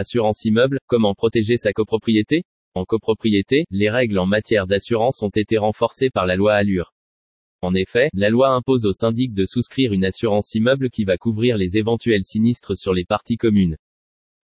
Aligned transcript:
Assurance 0.00 0.44
immeuble, 0.44 0.78
comment 0.86 1.12
protéger 1.12 1.56
sa 1.56 1.72
copropriété? 1.72 2.44
En 2.76 2.84
copropriété, 2.84 3.64
les 3.72 3.90
règles 3.90 4.20
en 4.20 4.26
matière 4.26 4.68
d'assurance 4.68 5.24
ont 5.24 5.28
été 5.34 5.58
renforcées 5.58 6.08
par 6.08 6.24
la 6.24 6.36
loi 6.36 6.54
Allure. 6.54 6.94
En 7.62 7.74
effet, 7.74 8.08
la 8.12 8.30
loi 8.30 8.50
impose 8.50 8.86
au 8.86 8.92
syndic 8.92 9.34
de 9.34 9.44
souscrire 9.44 9.92
une 9.92 10.04
assurance 10.04 10.54
immeuble 10.54 10.88
qui 10.90 11.02
va 11.02 11.16
couvrir 11.16 11.56
les 11.56 11.78
éventuels 11.78 12.22
sinistres 12.22 12.76
sur 12.76 12.94
les 12.94 13.04
parties 13.04 13.38
communes. 13.38 13.76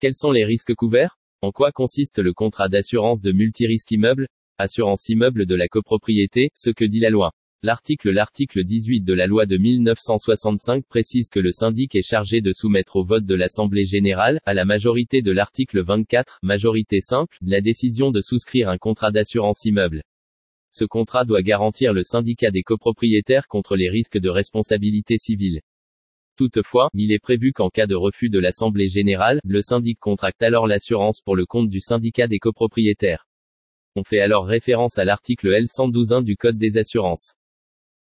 Quels 0.00 0.14
sont 0.14 0.30
les 0.30 0.46
risques 0.46 0.74
couverts? 0.74 1.18
En 1.42 1.52
quoi 1.52 1.70
consiste 1.70 2.18
le 2.18 2.32
contrat 2.32 2.70
d'assurance 2.70 3.20
de 3.20 3.32
multirisque 3.32 3.90
immeuble? 3.90 4.28
Assurance 4.56 5.10
immeuble 5.10 5.44
de 5.44 5.54
la 5.54 5.68
copropriété, 5.68 6.48
ce 6.54 6.70
que 6.70 6.86
dit 6.86 7.00
la 7.00 7.10
loi. 7.10 7.30
L'article 7.64 8.10
L'article 8.10 8.64
18 8.64 9.02
de 9.02 9.14
la 9.14 9.28
loi 9.28 9.46
de 9.46 9.56
1965 9.56 10.84
précise 10.84 11.28
que 11.28 11.38
le 11.38 11.52
syndic 11.52 11.94
est 11.94 12.02
chargé 12.02 12.40
de 12.40 12.52
soumettre 12.52 12.96
au 12.96 13.04
vote 13.04 13.24
de 13.24 13.36
l'Assemblée 13.36 13.84
générale, 13.84 14.40
à 14.44 14.52
la 14.52 14.64
majorité 14.64 15.22
de 15.22 15.30
l'article 15.30 15.80
24, 15.80 16.40
majorité 16.42 16.98
simple, 16.98 17.36
la 17.40 17.60
décision 17.60 18.10
de 18.10 18.20
souscrire 18.20 18.68
un 18.68 18.78
contrat 18.78 19.12
d'assurance 19.12 19.64
immeuble. 19.64 20.02
Ce 20.72 20.84
contrat 20.84 21.24
doit 21.24 21.42
garantir 21.42 21.92
le 21.92 22.02
syndicat 22.02 22.50
des 22.50 22.64
copropriétaires 22.64 23.46
contre 23.46 23.76
les 23.76 23.88
risques 23.88 24.18
de 24.18 24.28
responsabilité 24.28 25.16
civile. 25.16 25.60
Toutefois, 26.36 26.90
il 26.94 27.12
est 27.12 27.22
prévu 27.22 27.52
qu'en 27.52 27.68
cas 27.68 27.86
de 27.86 27.94
refus 27.94 28.28
de 28.28 28.40
l'Assemblée 28.40 28.88
générale, 28.88 29.38
le 29.44 29.62
syndic 29.62 30.00
contracte 30.00 30.42
alors 30.42 30.66
l'assurance 30.66 31.20
pour 31.20 31.36
le 31.36 31.46
compte 31.46 31.70
du 31.70 31.78
syndicat 31.78 32.26
des 32.26 32.40
copropriétaires. 32.40 33.28
On 33.94 34.02
fait 34.02 34.20
alors 34.20 34.46
référence 34.46 34.98
à 34.98 35.04
l'article 35.04 35.46
L112.1 35.46 36.24
du 36.24 36.36
Code 36.36 36.58
des 36.58 36.76
assurances. 36.76 37.34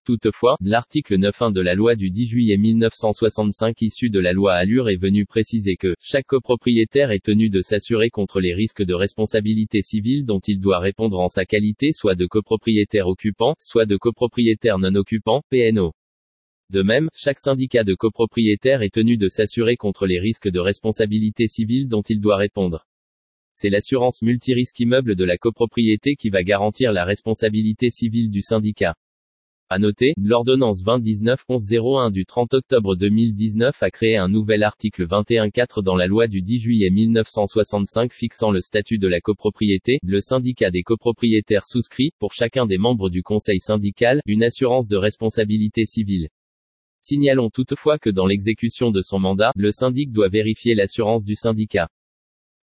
Toutefois, 0.07 0.55
l'article 0.61 1.17
9.1 1.17 1.51
de 1.51 1.59
la 1.59 1.75
loi 1.75 1.97
du 1.97 2.11
10 2.11 2.27
juillet 2.27 2.55
1965 2.55 3.81
issue 3.81 4.09
de 4.09 4.21
la 4.21 4.31
loi 4.31 4.53
Allure 4.53 4.87
est 4.87 4.95
venu 4.95 5.25
préciser 5.25 5.75
que, 5.75 5.95
chaque 5.99 6.27
copropriétaire 6.27 7.11
est 7.11 7.25
tenu 7.25 7.49
de 7.49 7.59
s'assurer 7.59 8.09
contre 8.09 8.39
les 8.39 8.53
risques 8.53 8.83
de 8.83 8.93
responsabilité 8.93 9.81
civile 9.81 10.23
dont 10.23 10.39
il 10.39 10.61
doit 10.61 10.79
répondre 10.79 11.19
en 11.19 11.27
sa 11.27 11.43
qualité 11.43 11.91
soit 11.91 12.15
de 12.15 12.25
copropriétaire 12.25 13.09
occupant, 13.09 13.53
soit 13.59 13.85
de 13.85 13.97
copropriétaire 13.97 14.79
non 14.79 14.95
occupant, 14.95 15.41
PNO. 15.49 15.91
De 16.69 16.83
même, 16.83 17.09
chaque 17.13 17.39
syndicat 17.39 17.83
de 17.83 17.93
copropriétaires 17.93 18.83
est 18.83 18.93
tenu 18.93 19.17
de 19.17 19.27
s'assurer 19.27 19.75
contre 19.75 20.07
les 20.07 20.21
risques 20.21 20.47
de 20.47 20.59
responsabilité 20.59 21.49
civile 21.49 21.89
dont 21.89 22.03
il 22.03 22.21
doit 22.21 22.37
répondre. 22.37 22.87
C'est 23.55 23.69
l'assurance 23.69 24.21
multirisque 24.21 24.79
immeuble 24.79 25.17
de 25.17 25.25
la 25.25 25.37
copropriété 25.37 26.15
qui 26.15 26.29
va 26.29 26.43
garantir 26.43 26.93
la 26.93 27.03
responsabilité 27.03 27.89
civile 27.89 28.31
du 28.31 28.41
syndicat. 28.41 28.95
À 29.69 29.79
noter, 29.79 30.13
l'ordonnance 30.15 30.81
2019-1101 30.81 32.09
du 32.13 32.25
30 32.25 32.53
octobre 32.53 32.95
2019 32.95 33.75
a 33.83 33.91
créé 33.91 34.15
un 34.15 34.29
nouvel 34.29 34.63
article 34.63 35.05
21.4 35.05 35.83
dans 35.83 35.97
la 35.97 36.07
loi 36.07 36.27
du 36.27 36.41
10 36.41 36.59
juillet 36.59 36.89
1965 36.89 38.13
fixant 38.13 38.51
le 38.51 38.61
statut 38.61 38.97
de 38.97 39.09
la 39.09 39.19
copropriété. 39.19 39.99
Le 40.03 40.21
syndicat 40.21 40.71
des 40.71 40.83
copropriétaires 40.83 41.65
souscrit, 41.65 42.11
pour 42.17 42.31
chacun 42.31 42.65
des 42.65 42.77
membres 42.77 43.09
du 43.09 43.23
conseil 43.23 43.59
syndical, 43.59 44.21
une 44.25 44.45
assurance 44.45 44.87
de 44.87 44.95
responsabilité 44.95 45.83
civile. 45.83 46.29
Signalons 47.01 47.49
toutefois 47.49 47.99
que 47.99 48.09
dans 48.09 48.25
l'exécution 48.25 48.91
de 48.91 49.01
son 49.01 49.19
mandat, 49.19 49.51
le 49.57 49.71
syndic 49.71 50.13
doit 50.13 50.29
vérifier 50.29 50.75
l'assurance 50.75 51.25
du 51.25 51.35
syndicat. 51.35 51.89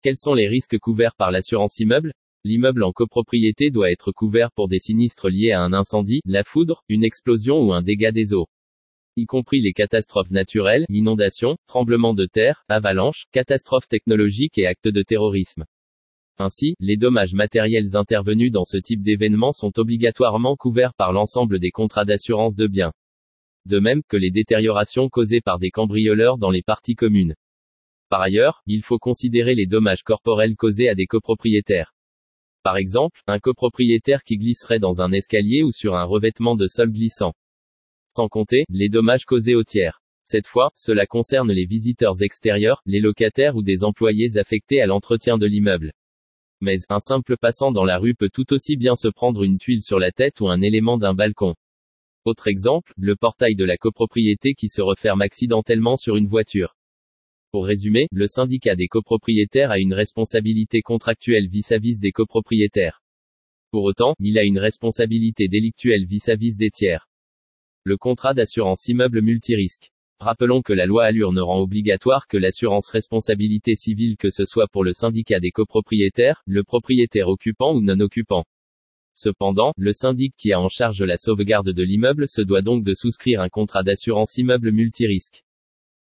Quels 0.02 0.16
sont 0.16 0.33
les 0.33 0.48
risques 0.48 0.78
couverts 0.78 1.16
par 1.18 1.30
l'assurance 1.30 1.78
immeuble? 1.80 2.14
L'immeuble 2.47 2.83
en 2.83 2.92
copropriété 2.92 3.70
doit 3.70 3.91
être 3.91 4.12
couvert 4.12 4.53
pour 4.53 4.69
des 4.69 4.78
sinistres 4.78 5.31
liés 5.31 5.53
à 5.53 5.62
un 5.62 5.73
incendie, 5.73 6.20
la 6.27 6.45
foudre, 6.45 6.84
une 6.91 7.03
explosion 7.03 7.59
ou 7.62 7.73
un 7.73 7.81
dégât 7.81 8.12
des 8.12 8.34
eaux. 8.34 8.48
Y 9.17 9.25
compris 9.25 9.62
les 9.62 9.73
catastrophes 9.73 10.31
naturelles, 10.31 10.84
inondations, 10.91 11.56
tremblements 11.67 12.12
de 12.12 12.27
terre, 12.27 12.62
avalanches, 12.69 13.25
catastrophes 13.33 13.89
technologiques 13.89 14.59
et 14.59 14.67
actes 14.67 14.89
de 14.89 15.03
terrorisme. 15.03 15.64
Ainsi, 16.36 16.75
les 16.81 16.98
dommages 16.98 17.33
matériels 17.33 17.97
intervenus 17.97 18.53
dans 18.53 18.64
ce 18.64 18.77
type 18.77 19.03
d'événement 19.03 19.53
sont 19.53 19.79
obligatoirement 19.79 20.55
couverts 20.55 20.92
par 20.92 21.14
l'ensemble 21.14 21.61
des 21.61 21.70
contrats 21.70 22.05
d'assurance 22.05 22.56
de 22.56 22.67
biens. 22.67 22.92
De 23.64 23.79
même 23.79 24.02
que 24.07 24.18
les 24.18 24.30
détériorations 24.30 25.08
causées 25.08 25.41
par 25.41 25.58
des 25.58 25.70
cambrioleurs 25.70 26.36
dans 26.36 26.51
les 26.51 26.63
parties 26.63 26.97
communes. 26.97 27.36
Par 28.11 28.20
ailleurs, 28.20 28.61
il 28.67 28.83
faut 28.83 28.98
considérer 28.98 29.55
les 29.55 29.67
dommages 29.67 30.02
corporels 30.02 30.57
causés 30.57 30.91
à 30.91 30.95
des 30.95 31.07
copropriétaires. 31.07 31.93
Par 32.64 32.79
exemple, 32.79 33.20
un 33.27 33.41
copropriétaire 33.41 34.23
qui 34.25 34.39
glisserait 34.39 34.79
dans 34.79 35.02
un 35.02 35.13
escalier 35.13 35.63
ou 35.63 35.70
sur 35.70 35.97
un 35.97 36.05
revêtement 36.05 36.57
de 36.57 36.67
sol 36.67 36.91
glissant. 36.91 37.35
Sans 38.08 38.29
compter, 38.29 38.64
les 38.70 38.89
dommages 38.89 39.27
causés 39.27 39.55
aux 39.55 39.64
tiers. 39.64 40.01
Cette 40.25 40.47
fois, 40.47 40.70
cela 40.74 41.05
concerne 41.05 41.53
les 41.53 41.67
visiteurs 41.67 42.23
extérieurs, 42.23 42.80
les 42.86 43.01
locataires 43.01 43.55
ou 43.57 43.63
des 43.63 43.85
employés 43.85 44.39
affectés 44.39 44.80
à 44.80 44.86
l'entretien 44.86 45.36
de 45.36 45.45
l'immeuble. 45.45 45.92
Mais, 46.63 46.77
un 46.89 47.01
simple 47.01 47.36
passant 47.36 47.70
dans 47.70 47.85
la 47.85 47.98
rue 47.98 48.14
peut 48.14 48.30
tout 48.33 48.51
aussi 48.55 48.77
bien 48.77 48.97
se 48.97 49.08
prendre 49.08 49.42
une 49.42 49.58
tuile 49.58 49.83
sur 49.83 49.98
la 49.98 50.11
tête 50.11 50.41
ou 50.41 50.48
un 50.48 50.63
élément 50.63 50.97
d'un 50.97 51.13
balcon. 51.13 51.55
Autre 52.24 52.48
exemple, 52.48 52.95
le 52.97 53.14
portail 53.14 53.57
de 53.57 53.67
la 53.67 53.77
copropriété 53.77 54.55
qui 54.55 54.70
se 54.70 54.80
referme 54.80 55.20
accidentellement 55.20 55.97
sur 55.97 56.17
une 56.17 56.29
voiture. 56.29 56.73
Pour 57.55 57.67
résumer, 57.67 58.09
le 58.11 58.27
syndicat 58.27 58.75
des 58.75 58.89
copropriétaires 58.89 59.70
a 59.70 59.79
une 59.79 59.95
responsabilité 59.95 60.83
contractuelle 60.83 61.47
vis-à-vis 61.48 62.01
des 62.01 62.11
copropriétaires. 62.11 63.01
Pour 63.70 63.85
autant, 63.85 64.17
il 64.19 64.41
a 64.41 64.42
une 64.42 64.59
responsabilité 64.59 65.47
délictuelle 65.47 66.05
vis-à-vis 66.05 66.57
des 66.57 66.70
tiers. 66.70 67.07
Le 67.85 67.97
contrat 67.97 68.35
d'assurance 68.35 68.89
immeuble 68.89 69.23
multirisque. 69.23 69.92
Rappelons 70.19 70.63
que 70.63 70.73
la 70.73 70.87
loi 70.87 71.05
Allure 71.05 71.31
ne 71.31 71.42
rend 71.42 71.61
obligatoire 71.61 72.27
que 72.27 72.39
l'assurance 72.39 72.91
responsabilité 72.91 73.77
civile 73.77 74.17
que 74.17 74.31
ce 74.31 74.45
soit 74.45 74.67
pour 74.73 74.83
le 74.83 74.92
syndicat 74.92 75.39
des 75.39 75.53
copropriétaires, 75.53 76.42
le 76.47 76.65
propriétaire 76.65 77.29
occupant 77.29 77.73
ou 77.73 77.83
non 77.83 78.01
occupant. 78.01 78.42
Cependant, 79.15 79.73
le 79.77 79.92
syndic 79.92 80.35
qui 80.36 80.53
a 80.53 80.61
en 80.61 80.69
charge 80.69 81.03
la 81.03 81.19
sauvegarde 81.19 81.71
de 81.71 81.83
l'immeuble 81.85 82.27
se 82.27 82.42
doit 82.42 82.63
donc 82.63 82.83
de 82.83 82.95
souscrire 82.95 83.41
un 83.41 83.48
contrat 83.48 83.85
d'assurance 83.85 84.39
immeuble 84.39 84.73
multirisque. 84.73 85.45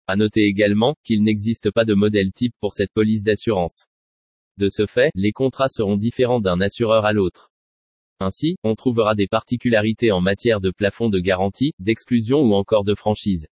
À 0.08 0.14
noter 0.14 0.42
également, 0.42 0.94
qu'il 1.02 1.24
n'existe 1.24 1.72
pas 1.72 1.84
de 1.84 1.94
modèle 1.94 2.30
type 2.32 2.54
pour 2.60 2.74
cette 2.74 2.92
police 2.92 3.24
d'assurance. 3.24 3.86
De 4.56 4.68
ce 4.68 4.86
fait, 4.86 5.10
les 5.14 5.32
contrats 5.32 5.68
seront 5.68 5.96
différents 5.96 6.40
d'un 6.40 6.60
assureur 6.60 7.04
à 7.04 7.12
l'autre. 7.12 7.50
Ainsi, 8.20 8.56
on 8.62 8.76
trouvera 8.76 9.14
des 9.14 9.26
particularités 9.26 10.12
en 10.12 10.20
matière 10.20 10.60
de 10.60 10.70
plafond 10.70 11.10
de 11.10 11.18
garantie, 11.18 11.72
d'exclusion 11.80 12.38
ou 12.40 12.54
encore 12.54 12.84
de 12.84 12.94
franchise. 12.94 13.48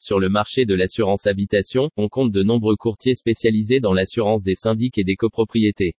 Sur 0.00 0.18
le 0.18 0.30
marché 0.30 0.64
de 0.64 0.74
l'assurance 0.74 1.26
habitation, 1.26 1.90
on 1.96 2.08
compte 2.08 2.32
de 2.32 2.42
nombreux 2.42 2.76
courtiers 2.76 3.14
spécialisés 3.14 3.80
dans 3.80 3.92
l'assurance 3.92 4.42
des 4.42 4.54
syndics 4.54 4.98
et 4.98 5.04
des 5.04 5.16
copropriétés. 5.16 5.94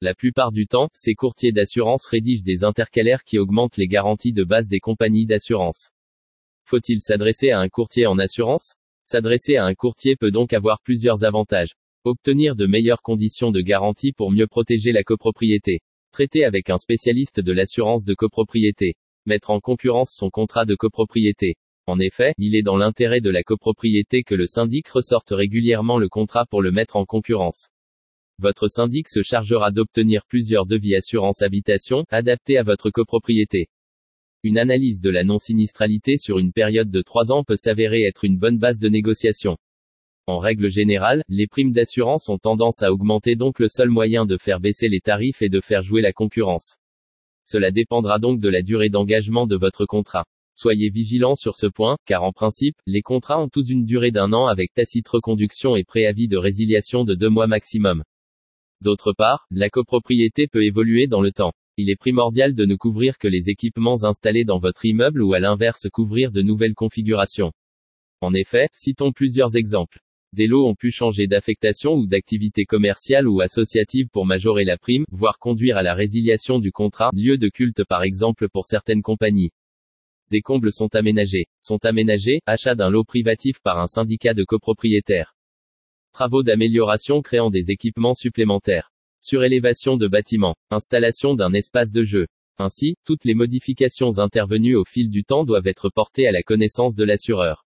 La 0.00 0.14
plupart 0.16 0.50
du 0.50 0.66
temps, 0.66 0.88
ces 0.92 1.14
courtiers 1.14 1.52
d'assurance 1.52 2.06
rédigent 2.06 2.42
des 2.42 2.64
intercalaires 2.64 3.22
qui 3.22 3.38
augmentent 3.38 3.76
les 3.76 3.86
garanties 3.86 4.32
de 4.32 4.42
base 4.42 4.66
des 4.66 4.80
compagnies 4.80 5.26
d'assurance. 5.26 5.90
Faut-il 6.64 7.00
s'adresser 7.00 7.50
à 7.50 7.60
un 7.60 7.68
courtier 7.68 8.06
en 8.06 8.18
assurance? 8.18 8.74
S'adresser 9.04 9.56
à 9.56 9.64
un 9.64 9.74
courtier 9.74 10.16
peut 10.16 10.30
donc 10.30 10.52
avoir 10.52 10.80
plusieurs 10.82 11.24
avantages. 11.24 11.74
Obtenir 12.04 12.56
de 12.56 12.66
meilleures 12.66 13.02
conditions 13.02 13.50
de 13.50 13.60
garantie 13.60 14.12
pour 14.12 14.30
mieux 14.30 14.46
protéger 14.46 14.92
la 14.92 15.02
copropriété. 15.02 15.80
Traiter 16.12 16.44
avec 16.44 16.70
un 16.70 16.76
spécialiste 16.76 17.40
de 17.40 17.52
l'assurance 17.52 18.04
de 18.04 18.14
copropriété. 18.14 18.94
Mettre 19.26 19.50
en 19.50 19.60
concurrence 19.60 20.14
son 20.16 20.30
contrat 20.30 20.64
de 20.64 20.74
copropriété. 20.74 21.54
En 21.86 21.98
effet, 21.98 22.32
il 22.38 22.54
est 22.54 22.62
dans 22.62 22.76
l'intérêt 22.76 23.20
de 23.20 23.30
la 23.30 23.42
copropriété 23.42 24.22
que 24.22 24.36
le 24.36 24.46
syndic 24.46 24.88
ressorte 24.88 25.30
régulièrement 25.30 25.98
le 25.98 26.08
contrat 26.08 26.46
pour 26.48 26.62
le 26.62 26.70
mettre 26.70 26.96
en 26.96 27.04
concurrence. 27.04 27.68
Votre 28.38 28.68
syndic 28.68 29.08
se 29.08 29.22
chargera 29.22 29.70
d'obtenir 29.72 30.22
plusieurs 30.28 30.66
devis 30.66 30.94
assurance 30.94 31.42
habitation, 31.42 32.04
adaptés 32.10 32.56
à 32.56 32.62
votre 32.62 32.90
copropriété. 32.90 33.68
Une 34.44 34.58
analyse 34.58 35.00
de 35.00 35.08
la 35.08 35.22
non-sinistralité 35.22 36.16
sur 36.16 36.40
une 36.40 36.52
période 36.52 36.90
de 36.90 37.00
3 37.00 37.30
ans 37.30 37.44
peut 37.44 37.54
s'avérer 37.54 38.02
être 38.02 38.24
une 38.24 38.38
bonne 38.38 38.58
base 38.58 38.80
de 38.80 38.88
négociation. 38.88 39.56
En 40.26 40.38
règle 40.38 40.68
générale, 40.68 41.22
les 41.28 41.46
primes 41.46 41.70
d'assurance 41.70 42.28
ont 42.28 42.38
tendance 42.38 42.82
à 42.82 42.92
augmenter 42.92 43.36
donc 43.36 43.60
le 43.60 43.68
seul 43.68 43.88
moyen 43.88 44.26
de 44.26 44.36
faire 44.36 44.58
baisser 44.58 44.88
les 44.88 44.98
tarifs 44.98 45.42
est 45.42 45.48
de 45.48 45.60
faire 45.60 45.82
jouer 45.82 46.02
la 46.02 46.12
concurrence. 46.12 46.74
Cela 47.44 47.70
dépendra 47.70 48.18
donc 48.18 48.40
de 48.40 48.48
la 48.48 48.62
durée 48.62 48.88
d'engagement 48.88 49.46
de 49.46 49.54
votre 49.54 49.86
contrat. 49.86 50.24
Soyez 50.56 50.90
vigilant 50.90 51.36
sur 51.36 51.54
ce 51.54 51.68
point, 51.68 51.96
car 52.04 52.24
en 52.24 52.32
principe, 52.32 52.74
les 52.84 53.02
contrats 53.02 53.40
ont 53.40 53.48
tous 53.48 53.70
une 53.70 53.84
durée 53.84 54.10
d'un 54.10 54.32
an 54.32 54.46
avec 54.46 54.74
tacite 54.74 55.06
reconduction 55.06 55.76
et 55.76 55.84
préavis 55.84 56.26
de 56.26 56.36
résiliation 56.36 57.04
de 57.04 57.14
deux 57.14 57.30
mois 57.30 57.46
maximum. 57.46 58.02
D'autre 58.80 59.12
part, 59.12 59.46
la 59.52 59.70
copropriété 59.70 60.48
peut 60.48 60.64
évoluer 60.64 61.06
dans 61.06 61.20
le 61.20 61.30
temps. 61.30 61.52
Il 61.82 61.90
est 61.90 61.96
primordial 61.96 62.54
de 62.54 62.64
ne 62.64 62.76
couvrir 62.76 63.18
que 63.18 63.26
les 63.26 63.50
équipements 63.50 64.04
installés 64.04 64.44
dans 64.44 64.60
votre 64.60 64.84
immeuble 64.84 65.20
ou 65.20 65.34
à 65.34 65.40
l'inverse 65.40 65.88
couvrir 65.92 66.30
de 66.30 66.40
nouvelles 66.40 66.76
configurations. 66.76 67.50
En 68.20 68.34
effet, 68.34 68.68
citons 68.70 69.10
plusieurs 69.10 69.56
exemples. 69.56 69.98
Des 70.32 70.46
lots 70.46 70.64
ont 70.68 70.76
pu 70.76 70.92
changer 70.92 71.26
d'affectation 71.26 71.94
ou 71.94 72.06
d'activité 72.06 72.66
commerciale 72.66 73.26
ou 73.26 73.40
associative 73.40 74.06
pour 74.12 74.26
majorer 74.26 74.62
la 74.62 74.78
prime, 74.78 75.04
voire 75.10 75.40
conduire 75.40 75.76
à 75.76 75.82
la 75.82 75.94
résiliation 75.94 76.60
du 76.60 76.70
contrat, 76.70 77.10
lieu 77.14 77.36
de 77.36 77.48
culte 77.48 77.82
par 77.82 78.04
exemple 78.04 78.48
pour 78.48 78.64
certaines 78.66 79.02
compagnies. 79.02 79.50
Des 80.30 80.40
combles 80.40 80.72
sont 80.72 80.94
aménagés. 80.94 81.46
Sont 81.62 81.84
aménagés, 81.84 82.42
achat 82.46 82.76
d'un 82.76 82.90
lot 82.90 83.02
privatif 83.02 83.56
par 83.60 83.80
un 83.80 83.88
syndicat 83.88 84.34
de 84.34 84.44
copropriétaires. 84.44 85.34
Travaux 86.12 86.44
d'amélioration 86.44 87.22
créant 87.22 87.50
des 87.50 87.72
équipements 87.72 88.14
supplémentaires. 88.14 88.91
Surélévation 89.24 89.96
de 89.96 90.08
bâtiments. 90.08 90.56
Installation 90.70 91.36
d'un 91.36 91.52
espace 91.52 91.92
de 91.92 92.02
jeu. 92.02 92.26
Ainsi, 92.58 92.96
toutes 93.04 93.24
les 93.24 93.34
modifications 93.34 94.18
intervenues 94.18 94.74
au 94.74 94.84
fil 94.84 95.10
du 95.10 95.22
temps 95.22 95.44
doivent 95.44 95.68
être 95.68 95.90
portées 95.90 96.26
à 96.26 96.32
la 96.32 96.42
connaissance 96.42 96.96
de 96.96 97.04
l'assureur. 97.04 97.64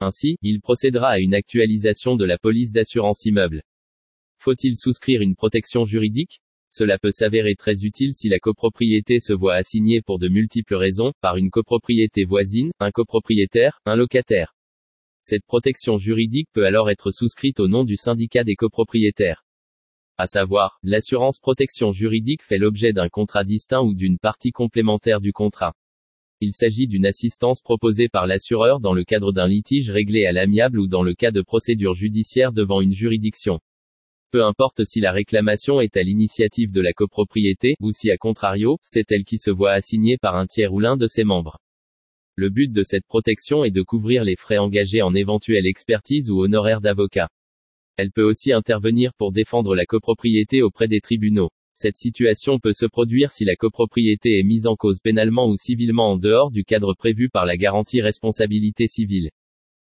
Ainsi, 0.00 0.38
il 0.40 0.62
procédera 0.62 1.08
à 1.08 1.18
une 1.18 1.34
actualisation 1.34 2.16
de 2.16 2.24
la 2.24 2.38
police 2.38 2.72
d'assurance 2.72 3.26
immeuble. 3.26 3.62
Faut-il 4.38 4.78
souscrire 4.78 5.20
une 5.20 5.36
protection 5.36 5.84
juridique? 5.84 6.40
Cela 6.70 6.98
peut 6.98 7.12
s'avérer 7.12 7.54
très 7.54 7.84
utile 7.84 8.14
si 8.14 8.30
la 8.30 8.38
copropriété 8.38 9.20
se 9.20 9.34
voit 9.34 9.56
assignée 9.56 10.00
pour 10.00 10.18
de 10.18 10.28
multiples 10.28 10.76
raisons, 10.76 11.12
par 11.20 11.36
une 11.36 11.50
copropriété 11.50 12.24
voisine, 12.24 12.70
un 12.80 12.92
copropriétaire, 12.92 13.78
un 13.84 13.94
locataire. 13.94 14.54
Cette 15.20 15.44
protection 15.44 15.98
juridique 15.98 16.48
peut 16.54 16.64
alors 16.64 16.88
être 16.88 17.10
souscrite 17.10 17.60
au 17.60 17.68
nom 17.68 17.84
du 17.84 17.96
syndicat 17.96 18.42
des 18.42 18.56
copropriétaires. 18.56 19.44
À 20.20 20.26
savoir, 20.26 20.80
l'assurance 20.82 21.38
protection 21.38 21.92
juridique 21.92 22.42
fait 22.42 22.58
l'objet 22.58 22.92
d'un 22.92 23.08
contrat 23.08 23.44
distinct 23.44 23.82
ou 23.82 23.94
d'une 23.94 24.18
partie 24.18 24.50
complémentaire 24.50 25.20
du 25.20 25.32
contrat. 25.32 25.74
Il 26.40 26.52
s'agit 26.54 26.88
d'une 26.88 27.06
assistance 27.06 27.62
proposée 27.62 28.08
par 28.08 28.26
l'assureur 28.26 28.80
dans 28.80 28.94
le 28.94 29.04
cadre 29.04 29.30
d'un 29.30 29.46
litige 29.46 29.90
réglé 29.90 30.26
à 30.26 30.32
l'amiable 30.32 30.80
ou 30.80 30.88
dans 30.88 31.04
le 31.04 31.14
cas 31.14 31.30
de 31.30 31.40
procédure 31.40 31.94
judiciaire 31.94 32.52
devant 32.52 32.80
une 32.80 32.94
juridiction. 32.94 33.60
Peu 34.32 34.44
importe 34.44 34.82
si 34.84 34.98
la 34.98 35.12
réclamation 35.12 35.80
est 35.80 35.96
à 35.96 36.02
l'initiative 36.02 36.72
de 36.72 36.80
la 36.80 36.92
copropriété, 36.92 37.76
ou 37.80 37.92
si 37.92 38.10
à 38.10 38.16
contrario, 38.16 38.76
c'est 38.82 39.12
elle 39.12 39.24
qui 39.24 39.38
se 39.38 39.52
voit 39.52 39.70
assignée 39.70 40.18
par 40.18 40.34
un 40.34 40.46
tiers 40.46 40.72
ou 40.72 40.80
l'un 40.80 40.96
de 40.96 41.06
ses 41.06 41.22
membres. 41.22 41.58
Le 42.34 42.50
but 42.50 42.72
de 42.72 42.82
cette 42.82 43.06
protection 43.06 43.62
est 43.62 43.70
de 43.70 43.82
couvrir 43.82 44.24
les 44.24 44.36
frais 44.36 44.58
engagés 44.58 45.00
en 45.00 45.14
éventuelle 45.14 45.66
expertise 45.66 46.28
ou 46.28 46.42
honoraires 46.42 46.80
d'avocat. 46.80 47.28
Elle 47.98 48.12
peut 48.12 48.22
aussi 48.22 48.52
intervenir 48.52 49.12
pour 49.12 49.32
défendre 49.32 49.74
la 49.74 49.84
copropriété 49.84 50.62
auprès 50.62 50.86
des 50.86 51.00
tribunaux. 51.00 51.50
Cette 51.74 51.96
situation 51.96 52.60
peut 52.60 52.72
se 52.72 52.86
produire 52.86 53.32
si 53.32 53.44
la 53.44 53.56
copropriété 53.56 54.38
est 54.38 54.44
mise 54.44 54.68
en 54.68 54.76
cause 54.76 55.00
pénalement 55.00 55.48
ou 55.48 55.56
civilement 55.56 56.12
en 56.12 56.16
dehors 56.16 56.52
du 56.52 56.62
cadre 56.62 56.94
prévu 56.94 57.28
par 57.28 57.44
la 57.44 57.56
garantie 57.56 58.00
responsabilité 58.00 58.86
civile. 58.86 59.30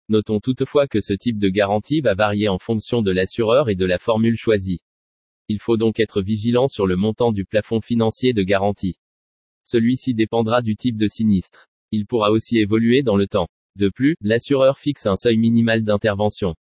Notons 0.08 0.40
toutefois 0.40 0.88
que 0.88 1.00
ce 1.00 1.12
type 1.12 1.38
de 1.38 1.48
garantie 1.48 2.00
va 2.00 2.14
varier 2.14 2.48
en 2.48 2.58
fonction 2.58 3.02
de 3.02 3.12
l'assureur 3.12 3.68
et 3.68 3.76
de 3.76 3.86
la 3.86 3.98
formule 3.98 4.36
choisie. 4.36 4.80
Il 5.46 5.60
faut 5.60 5.76
donc 5.76 6.00
être 6.00 6.22
vigilant 6.22 6.66
sur 6.66 6.88
le 6.88 6.96
montant 6.96 7.30
du 7.30 7.44
plafond 7.44 7.80
financier 7.80 8.32
de 8.32 8.42
garantie. 8.42 8.98
Celui-ci 9.62 10.12
dépendra 10.12 10.60
du 10.60 10.74
type 10.74 10.96
de 10.96 11.06
sinistre. 11.06 11.68
Il 11.92 12.06
pourra 12.06 12.32
aussi 12.32 12.58
évoluer 12.58 13.04
dans 13.04 13.16
le 13.16 13.28
temps. 13.28 13.46
De 13.76 13.90
plus, 13.90 14.16
l'assureur 14.20 14.80
fixe 14.80 15.06
un 15.06 15.14
seuil 15.14 15.36
minimal 15.36 15.84
d'intervention. 15.84 16.56